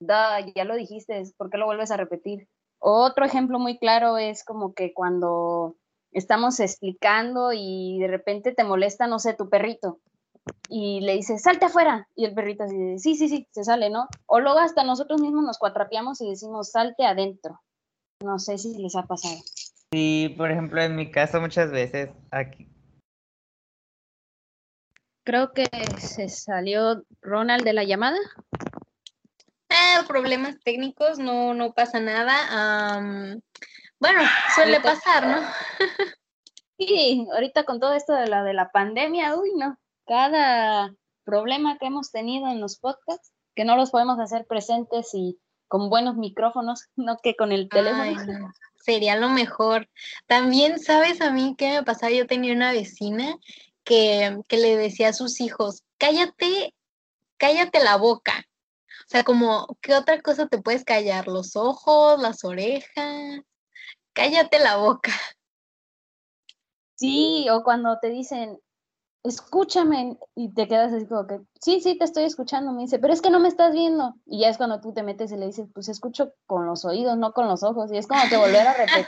da, 0.00 0.40
ya 0.54 0.64
lo 0.64 0.74
dijiste, 0.74 1.22
¿por 1.36 1.50
qué 1.50 1.58
lo 1.58 1.66
vuelves 1.66 1.90
a 1.90 1.96
repetir? 1.96 2.48
Otro 2.80 3.24
ejemplo 3.24 3.58
muy 3.58 3.78
claro 3.78 4.18
es 4.18 4.44
como 4.44 4.74
que 4.74 4.92
cuando 4.92 5.76
estamos 6.10 6.60
explicando 6.60 7.52
y 7.52 7.98
de 8.00 8.08
repente 8.08 8.52
te 8.52 8.64
molesta, 8.64 9.06
no 9.06 9.18
sé, 9.18 9.34
tu 9.34 9.48
perrito 9.48 10.00
y 10.68 11.00
le 11.00 11.14
dice, 11.14 11.38
salte 11.38 11.66
afuera. 11.66 12.08
Y 12.14 12.24
el 12.24 12.34
perrito 12.34 12.64
dice, 12.64 12.98
sí, 12.98 13.14
sí, 13.14 13.28
sí, 13.28 13.48
se 13.50 13.64
sale, 13.64 13.90
¿no? 13.90 14.08
O 14.26 14.40
luego 14.40 14.58
hasta 14.58 14.84
nosotros 14.84 15.20
mismos 15.20 15.44
nos 15.44 15.58
cuatrapeamos 15.58 16.20
y 16.20 16.28
decimos, 16.30 16.70
salte 16.70 17.04
adentro. 17.04 17.60
No 18.22 18.38
sé 18.38 18.58
si 18.58 18.76
les 18.78 18.96
ha 18.96 19.04
pasado. 19.04 19.36
Sí, 19.92 20.34
por 20.36 20.50
ejemplo, 20.50 20.82
en 20.82 20.96
mi 20.96 21.10
caso 21.10 21.40
muchas 21.40 21.70
veces 21.70 22.10
aquí. 22.30 22.68
Creo 25.24 25.52
que 25.52 25.66
se 25.98 26.28
salió 26.28 27.04
Ronald 27.22 27.64
de 27.64 27.72
la 27.72 27.84
llamada. 27.84 28.18
Ah, 29.70 30.04
problemas 30.06 30.58
técnicos, 30.60 31.18
no, 31.18 31.54
no 31.54 31.72
pasa 31.72 32.00
nada. 32.00 33.00
bueno, 33.98 34.20
suele 34.54 34.80
pasar, 34.80 35.26
¿no? 35.26 35.36
sí, 36.78 37.26
ahorita 37.32 37.64
con 37.64 37.80
todo 37.80 37.94
esto 37.94 38.12
de 38.12 38.26
la 38.26 38.44
de 38.44 38.52
la 38.52 38.70
pandemia, 38.70 39.36
uy, 39.36 39.52
no 39.56 39.78
cada 40.06 40.94
problema 41.24 41.78
que 41.78 41.86
hemos 41.86 42.10
tenido 42.10 42.48
en 42.48 42.60
los 42.60 42.78
podcasts, 42.78 43.32
que 43.54 43.64
no 43.64 43.76
los 43.76 43.90
podemos 43.90 44.18
hacer 44.18 44.46
presentes 44.46 45.10
y 45.14 45.38
con 45.68 45.88
buenos 45.88 46.16
micrófonos, 46.16 46.88
no 46.96 47.18
que 47.22 47.34
con 47.36 47.52
el 47.52 47.68
teléfono. 47.68 48.52
Sería 48.76 49.16
lo 49.16 49.30
mejor. 49.30 49.88
También, 50.26 50.78
¿sabes 50.78 51.20
a 51.20 51.30
mí 51.30 51.54
qué 51.56 51.70
me 51.70 51.82
pasaba? 51.82 52.12
Yo 52.12 52.26
tenía 52.26 52.52
una 52.52 52.72
vecina 52.72 53.36
que, 53.82 54.38
que 54.46 54.58
le 54.58 54.76
decía 54.76 55.08
a 55.08 55.14
sus 55.14 55.40
hijos, 55.40 55.82
cállate, 55.98 56.74
cállate 57.38 57.82
la 57.82 57.96
boca. 57.96 58.44
O 59.04 59.08
sea, 59.08 59.24
como, 59.24 59.66
¿qué 59.80 59.94
otra 59.94 60.20
cosa 60.20 60.48
te 60.48 60.60
puedes 60.60 60.84
callar? 60.84 61.28
Los 61.28 61.56
ojos, 61.56 62.20
las 62.20 62.44
orejas. 62.44 63.40
Cállate 64.12 64.58
la 64.58 64.76
boca. 64.76 65.12
Sí, 66.94 67.46
o 67.50 67.62
cuando 67.64 67.98
te 68.00 68.08
dicen, 68.08 68.58
escúchame, 69.24 70.18
y 70.36 70.52
te 70.52 70.68
quedas 70.68 70.92
así 70.92 71.06
como 71.06 71.26
que, 71.26 71.40
sí, 71.60 71.80
sí, 71.80 71.96
te 71.96 72.04
estoy 72.04 72.24
escuchando, 72.24 72.72
me 72.72 72.82
dice, 72.82 72.98
pero 72.98 73.12
es 73.12 73.22
que 73.22 73.30
no 73.30 73.40
me 73.40 73.48
estás 73.48 73.72
viendo. 73.72 74.14
Y 74.26 74.40
ya 74.40 74.50
es 74.50 74.58
cuando 74.58 74.80
tú 74.80 74.92
te 74.92 75.02
metes 75.02 75.32
y 75.32 75.36
le 75.36 75.46
dices, 75.46 75.66
pues 75.72 75.88
escucho 75.88 76.34
con 76.46 76.66
los 76.66 76.84
oídos, 76.84 77.16
no 77.16 77.32
con 77.32 77.48
los 77.48 77.62
ojos. 77.62 77.90
Y 77.90 77.96
es 77.96 78.06
como 78.06 78.20
que 78.28 78.36
volver 78.36 78.66
a 78.66 78.74
repetir, 78.74 79.06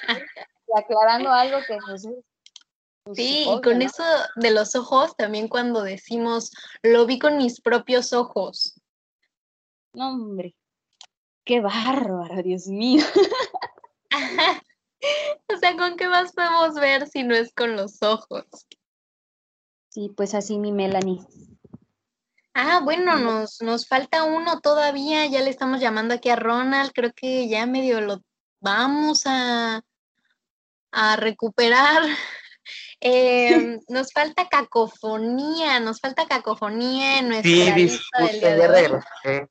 y 0.66 0.78
aclarando 0.78 1.30
algo 1.30 1.58
que 1.68 1.76
no 1.76 1.98
sé. 1.98 2.14
Pues, 3.04 3.18
sí, 3.18 3.46
y 3.46 3.60
con 3.60 3.82
eso 3.82 4.02
de 4.36 4.50
los 4.50 4.74
ojos, 4.74 5.14
también 5.16 5.48
cuando 5.48 5.82
decimos, 5.82 6.50
lo 6.82 7.06
vi 7.06 7.18
con 7.18 7.36
mis 7.36 7.60
propios 7.60 8.12
ojos. 8.14 8.80
No, 9.92 10.10
hombre, 10.10 10.56
qué 11.44 11.60
bárbaro, 11.60 12.42
Dios 12.42 12.66
mío. 12.66 13.04
o 15.48 15.56
sea, 15.58 15.76
¿con 15.76 15.96
qué 15.96 16.08
más 16.08 16.32
podemos 16.32 16.74
ver 16.74 17.06
si 17.06 17.22
no 17.22 17.34
es 17.34 17.52
con 17.52 17.76
los 17.76 18.02
ojos? 18.02 18.46
Sí, 19.96 20.12
pues 20.14 20.34
así 20.34 20.58
mi 20.58 20.72
Melanie. 20.72 21.20
Ah, 22.52 22.82
bueno, 22.84 23.16
nos, 23.16 23.62
nos 23.62 23.88
falta 23.88 24.24
uno 24.24 24.60
todavía, 24.60 25.24
ya 25.24 25.40
le 25.40 25.48
estamos 25.48 25.80
llamando 25.80 26.12
aquí 26.12 26.28
a 26.28 26.36
Ronald, 26.36 26.92
creo 26.92 27.14
que 27.16 27.48
ya 27.48 27.64
medio 27.64 28.02
lo 28.02 28.20
vamos 28.60 29.22
a, 29.24 29.80
a 30.92 31.16
recuperar. 31.16 32.02
Em, 33.00 33.80
nos 33.88 34.12
falta 34.12 34.48
cacofonía, 34.48 35.80
nos 35.80 36.00
falta 36.00 36.26
cacofonía 36.26 37.20
en 37.20 37.28
nuestra 37.28 37.50
sí, 37.50 37.72
lista 37.72 38.18
del 38.18 38.40
día 38.40 38.56
de 38.56 39.48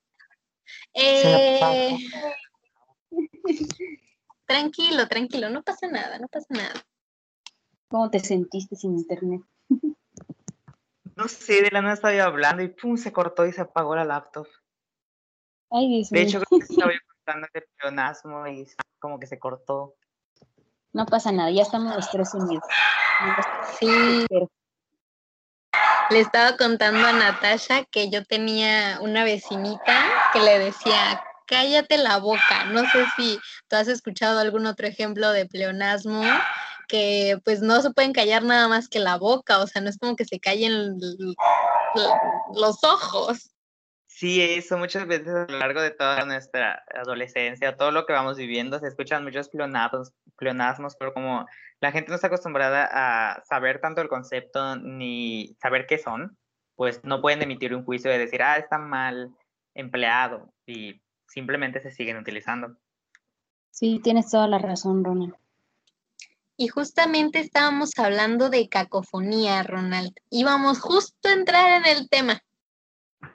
eh, 0.93 1.97
tranquilo, 4.45 5.07
tranquilo, 5.07 5.49
no 5.49 5.63
pasa 5.63 5.87
nada, 5.87 6.19
no 6.19 6.27
pasa 6.27 6.47
nada. 6.49 6.85
¿Cómo 7.87 8.11
te 8.11 8.19
sentiste 8.19 8.75
sin 8.75 8.97
internet? 8.97 9.41
No 11.15 11.27
sé, 11.27 11.61
de 11.61 11.71
la 11.71 11.81
nada 11.81 11.93
estaba 11.93 12.13
yo 12.13 12.25
hablando 12.25 12.61
y 12.61 12.67
pum, 12.67 12.97
se 12.97 13.13
cortó 13.13 13.45
y 13.45 13.53
se 13.53 13.61
apagó 13.61 13.95
la 13.95 14.03
laptop. 14.03 14.47
Ay, 15.71 15.87
Dios 15.87 16.09
de 16.09 16.21
hecho, 16.21 16.41
creo 16.41 16.59
que 16.59 16.73
estaba 16.73 16.91
yo 16.91 16.99
contando 17.25 17.47
de 17.53 17.67
peonasmo 17.77 18.47
y 18.47 18.67
como 18.99 19.19
que 19.19 19.27
se 19.27 19.39
cortó. 19.39 19.95
No 20.93 21.05
pasa 21.05 21.31
nada, 21.31 21.51
ya 21.51 21.63
estamos 21.63 21.95
los 21.95 22.09
tres 22.09 22.33
unidos. 22.33 22.63
Sí. 23.79 24.25
Le 26.09 26.19
estaba 26.19 26.55
contando 26.57 27.05
a 27.05 27.13
Natasha 27.13 27.83
que 27.85 28.09
yo 28.09 28.23
tenía 28.23 28.99
una 29.01 29.23
vecinita 29.23 30.03
que 30.31 30.39
le 30.39 30.59
decía, 30.59 31.23
cállate 31.47 31.97
la 31.97 32.17
boca. 32.19 32.65
No 32.65 32.81
sé 32.89 33.05
si 33.15 33.39
tú 33.67 33.75
has 33.75 33.87
escuchado 33.87 34.39
algún 34.39 34.65
otro 34.67 34.87
ejemplo 34.87 35.31
de 35.31 35.45
pleonasmo 35.45 36.23
que 36.87 37.39
pues 37.43 37.61
no 37.61 37.81
se 37.81 37.91
pueden 37.91 38.13
callar 38.13 38.43
nada 38.43 38.67
más 38.67 38.87
que 38.89 38.99
la 38.99 39.17
boca, 39.17 39.59
o 39.59 39.67
sea, 39.67 39.81
no 39.81 39.89
es 39.89 39.97
como 39.97 40.15
que 40.15 40.25
se 40.25 40.39
callen 40.39 40.97
los 42.53 42.83
ojos. 42.83 43.51
Sí, 44.07 44.41
eso 44.41 44.77
muchas 44.77 45.07
veces 45.07 45.27
a 45.27 45.45
lo 45.51 45.59
largo 45.59 45.81
de 45.81 45.91
toda 45.91 46.25
nuestra 46.25 46.85
adolescencia, 46.93 47.75
todo 47.75 47.91
lo 47.91 48.05
que 48.05 48.13
vamos 48.13 48.37
viviendo, 48.37 48.79
se 48.79 48.87
escuchan 48.87 49.25
muchos 49.25 49.49
pleonasmos, 49.49 50.13
pleonasmos, 50.37 50.95
pero 50.97 51.13
como 51.13 51.45
la 51.81 51.91
gente 51.91 52.09
no 52.09 52.15
está 52.15 52.27
acostumbrada 52.27 52.87
a 52.89 53.43
saber 53.43 53.81
tanto 53.81 54.01
el 54.01 54.07
concepto 54.07 54.77
ni 54.77 55.57
saber 55.61 55.85
qué 55.85 55.97
son, 55.97 56.37
pues 56.75 57.03
no 57.03 57.21
pueden 57.21 57.41
emitir 57.41 57.75
un 57.75 57.83
juicio 57.83 58.09
de 58.09 58.19
decir, 58.19 58.41
ah, 58.41 58.55
está 58.55 58.77
mal 58.77 59.35
empleado 59.73 60.49
y 60.65 61.01
simplemente 61.27 61.81
se 61.81 61.91
siguen 61.91 62.15
utilizando. 62.15 62.77
Sí, 63.69 63.99
tienes 64.01 64.31
toda 64.31 64.47
la 64.47 64.59
razón, 64.59 65.03
Ronald. 65.03 65.35
Y 66.57 66.67
justamente 66.69 67.39
estábamos 67.39 67.91
hablando 67.97 68.49
de 68.49 68.69
cacofonía, 68.69 69.63
Ronald. 69.63 70.13
Íbamos 70.29 70.79
justo 70.79 71.27
a 71.27 71.33
entrar 71.33 71.81
en 71.81 71.97
el 71.97 72.09
tema. 72.09 72.41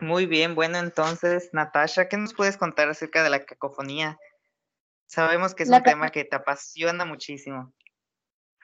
Muy 0.01 0.27
bien, 0.27 0.55
bueno, 0.55 0.79
entonces, 0.79 1.51
Natasha, 1.53 2.09
¿qué 2.09 2.17
nos 2.17 2.33
puedes 2.33 2.57
contar 2.57 2.89
acerca 2.89 3.23
de 3.23 3.31
la 3.31 3.45
cacofonía? 3.45 4.19
Sabemos 5.07 5.55
que 5.55 5.65
es 5.65 5.69
un 5.69 5.83
tema 5.83 6.11
que 6.11 6.25
te 6.25 6.37
apasiona 6.37 7.05
muchísimo. 7.05 7.73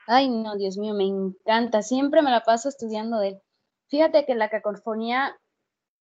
Ay, 0.06 0.30
no, 0.30 0.56
Dios 0.56 0.78
mío, 0.78 0.94
me 0.94 1.04
encanta. 1.04 1.82
Siempre 1.82 2.22
me 2.22 2.30
la 2.30 2.42
paso 2.42 2.68
estudiando 2.68 3.18
de 3.18 3.28
él. 3.28 3.42
Fíjate 3.88 4.24
que 4.24 4.34
la 4.36 4.48
cacofonía, 4.48 5.36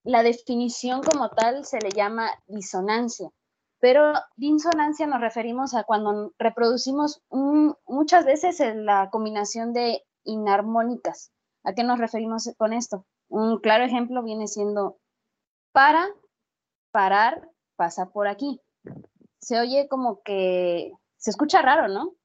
la 0.03 0.21
definición 0.21 1.01
como 1.01 1.29
tal 1.29 1.65
se 1.65 1.79
le 1.79 1.89
llama 1.89 2.29
disonancia, 2.45 3.29
pero 3.85 4.13
disonancia 4.35 5.05
nos 5.05 5.21
referimos 5.21 5.75
a 5.75 5.83
cuando 5.83 6.33
reproducimos 6.39 7.21
muchas 7.29 8.25
veces 8.25 8.59
la 8.73 9.11
combinación 9.11 9.73
de 9.73 10.03
inarmónicas. 10.23 11.31
¿A 11.63 11.75
qué 11.75 11.83
nos 11.83 11.99
referimos 11.99 12.51
con 12.57 12.73
esto? 12.73 13.05
Un 13.27 13.59
claro 13.59 13.83
ejemplo 13.83 14.23
viene 14.23 14.47
siendo 14.47 14.97
para, 15.71 16.07
parar, 16.89 17.47
pasa 17.75 18.09
por 18.09 18.27
aquí. 18.27 18.59
Se 19.39 19.59
oye 19.59 19.87
como 19.87 20.23
que 20.23 20.91
se 21.17 21.29
escucha 21.29 21.61
raro, 21.61 21.87
¿no? 21.87 22.15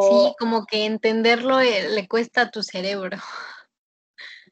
sí, 0.00 0.34
como 0.38 0.64
que 0.64 0.86
entenderlo 0.86 1.60
eh, 1.60 1.90
le 1.90 2.08
cuesta 2.08 2.40
a 2.40 2.50
tu 2.50 2.62
cerebro. 2.62 3.18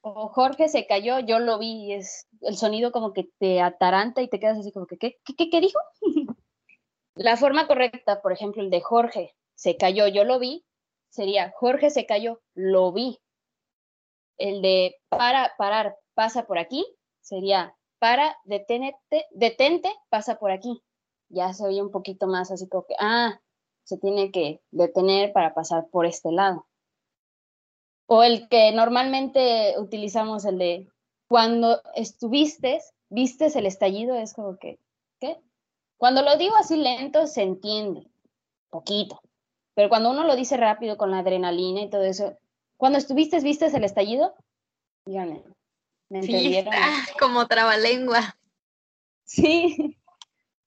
O 0.02 0.28
Jorge 0.28 0.68
se 0.68 0.86
cayó, 0.86 1.20
yo 1.20 1.38
lo 1.38 1.58
vi, 1.58 1.86
y 1.86 1.92
es 1.94 2.26
el 2.42 2.56
sonido 2.56 2.92
como 2.92 3.12
que 3.12 3.30
te 3.38 3.60
ataranta 3.60 4.22
y 4.22 4.28
te 4.28 4.40
quedas 4.40 4.58
así 4.58 4.72
como 4.72 4.86
que, 4.86 4.98
¿qué, 4.98 5.18
qué, 5.24 5.50
qué 5.50 5.60
dijo? 5.60 5.78
La 7.14 7.36
forma 7.36 7.66
correcta, 7.66 8.22
por 8.22 8.32
ejemplo, 8.32 8.62
el 8.62 8.70
de 8.70 8.80
Jorge 8.80 9.36
se 9.54 9.76
cayó, 9.76 10.08
yo 10.08 10.24
lo 10.24 10.38
vi, 10.38 10.64
sería 11.10 11.52
Jorge 11.56 11.90
se 11.90 12.06
cayó, 12.06 12.40
lo 12.54 12.90
vi. 12.92 13.20
El 14.38 14.62
de 14.62 14.96
para, 15.08 15.52
parar, 15.58 15.96
pasa 16.14 16.46
por 16.46 16.58
aquí, 16.58 16.86
sería 17.20 17.76
para, 17.98 18.36
detenete, 18.44 19.26
detente, 19.30 19.92
pasa 20.08 20.38
por 20.38 20.50
aquí. 20.50 20.82
Ya 21.28 21.52
se 21.52 21.64
oye 21.64 21.82
un 21.82 21.90
poquito 21.90 22.26
más 22.26 22.50
así 22.50 22.68
como 22.68 22.86
que, 22.86 22.94
ah, 22.98 23.40
se 23.84 23.98
tiene 23.98 24.30
que 24.30 24.62
detener 24.70 25.32
para 25.32 25.54
pasar 25.54 25.88
por 25.90 26.06
este 26.06 26.32
lado. 26.32 26.66
O 28.06 28.22
el 28.22 28.48
que 28.48 28.72
normalmente 28.72 29.74
utilizamos, 29.78 30.44
el 30.44 30.58
de 30.58 30.91
cuando 31.32 31.80
estuviste, 31.94 32.82
vistes 33.08 33.56
el 33.56 33.64
estallido, 33.64 34.16
es 34.16 34.34
como 34.34 34.58
que, 34.58 34.78
¿qué? 35.18 35.38
Cuando 35.96 36.20
lo 36.20 36.36
digo 36.36 36.54
así 36.56 36.76
lento, 36.76 37.26
se 37.26 37.40
entiende, 37.40 38.06
poquito. 38.68 39.18
Pero 39.72 39.88
cuando 39.88 40.10
uno 40.10 40.24
lo 40.24 40.36
dice 40.36 40.58
rápido 40.58 40.98
con 40.98 41.10
la 41.10 41.20
adrenalina 41.20 41.80
y 41.80 41.88
todo 41.88 42.02
eso, 42.02 42.36
cuando 42.76 42.98
estuviste, 42.98 43.40
vistes 43.40 43.72
el 43.72 43.84
estallido, 43.84 44.34
díganme, 45.06 45.42
¿me 46.10 46.18
entendieron? 46.18 46.70
Sí, 47.06 47.12
como 47.18 47.46
trabalengua. 47.46 48.36
Sí. 49.24 49.96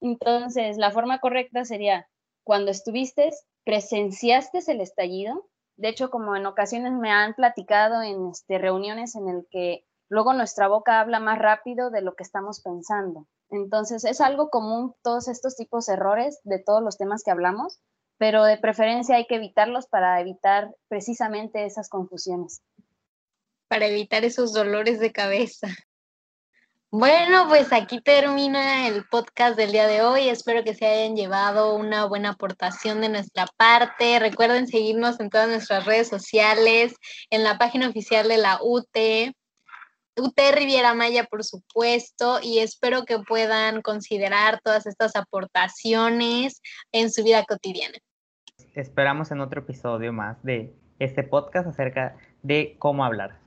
Entonces, 0.02 0.78
la 0.78 0.90
forma 0.90 1.20
correcta 1.20 1.64
sería, 1.64 2.10
cuando 2.44 2.72
estuviste, 2.72 3.30
presenciaste 3.66 4.62
el 4.66 4.82
estallido. 4.82 5.48
De 5.78 5.90
hecho, 5.90 6.10
como 6.10 6.36
en 6.36 6.48
ocasiones 6.48 6.94
me 6.94 7.12
han 7.12 7.36
platicado 7.36 8.02
en 8.02 8.30
este, 8.32 8.58
reuniones 8.58 9.16
en 9.16 9.30
el 9.30 9.46
que 9.52 9.86
luego 10.10 10.34
nuestra 10.34 10.68
boca 10.68 11.00
habla 11.00 11.20
más 11.20 11.40
rápido 11.40 11.90
de 11.90 12.02
lo 12.02 12.16
que 12.16 12.24
estamos 12.24 12.62
pensando. 12.62 13.28
Entonces, 13.50 14.06
es 14.06 14.22
algo 14.22 14.50
común 14.50 14.96
todos 15.04 15.28
estos 15.28 15.56
tipos 15.56 15.86
de 15.86 15.94
errores 15.94 16.40
de 16.44 16.60
todos 16.60 16.84
los 16.84 16.98
temas 16.98 17.24
que 17.24 17.32
hablamos, 17.32 17.80
pero 18.18 18.44
de 18.44 18.58
preferencia 18.58 19.18
hay 19.18 19.28
que 19.28 19.36
evitarlos 19.36 19.88
para 19.88 20.20
evitar 20.20 20.74
precisamente 20.88 21.66
esas 21.66 21.90
confusiones. 21.90 22.62
Para 23.68 23.88
evitar 23.88 24.24
esos 24.24 24.54
dolores 24.54 25.00
de 25.00 25.12
cabeza. 25.12 25.68
Bueno, 26.98 27.50
pues 27.50 27.74
aquí 27.74 28.00
termina 28.00 28.88
el 28.88 29.06
podcast 29.08 29.58
del 29.58 29.74
día 29.74 29.86
de 29.86 30.02
hoy. 30.02 30.30
Espero 30.30 30.64
que 30.64 30.74
se 30.74 30.86
hayan 30.86 31.18
llevado 31.18 31.76
una 31.76 32.06
buena 32.06 32.30
aportación 32.30 33.02
de 33.02 33.10
nuestra 33.10 33.48
parte. 33.58 34.18
Recuerden 34.20 34.66
seguirnos 34.66 35.20
en 35.20 35.30
todas 35.30 35.50
nuestras 35.50 35.86
redes 35.86 36.08
sociales, 36.08 36.96
en 37.32 37.44
la 37.44 37.58
página 37.58 37.90
oficial 37.90 38.30
de 38.30 38.38
la 38.38 38.60
UT, 38.62 38.96
UT 40.18 40.38
Riviera 40.54 40.94
Maya, 40.94 41.26
por 41.26 41.44
supuesto, 41.44 42.40
y 42.42 42.60
espero 42.60 43.04
que 43.04 43.20
puedan 43.20 43.82
considerar 43.82 44.60
todas 44.64 44.86
estas 44.86 45.16
aportaciones 45.16 46.62
en 46.92 47.12
su 47.12 47.24
vida 47.24 47.44
cotidiana. 47.44 47.98
Esperamos 48.74 49.32
en 49.32 49.42
otro 49.42 49.62
episodio 49.62 50.14
más 50.14 50.42
de 50.44 50.74
este 51.00 51.24
podcast 51.24 51.68
acerca 51.68 52.18
de 52.42 52.76
cómo 52.80 53.04
hablar. 53.04 53.45